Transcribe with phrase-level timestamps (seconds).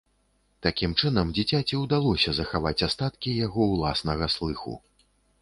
[0.65, 4.73] Такім чынам, дзіцяці ўдалося захаваць астаткі яго ўласнага слыху.